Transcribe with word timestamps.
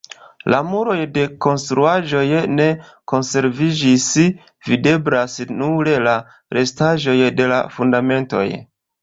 La 0.51 0.59
muroj 0.67 0.93
de 1.17 1.25
konstruaĵoj 1.45 2.23
ne 2.53 2.65
konserviĝis; 3.13 4.07
videblas 4.71 5.37
nur 5.61 5.93
la 6.09 6.17
restaĵoj 6.59 7.17
de 7.43 7.51
la 7.55 7.63
fundamentoj. 7.79 8.45